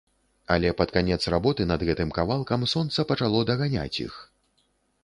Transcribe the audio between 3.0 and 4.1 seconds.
пачало даганяць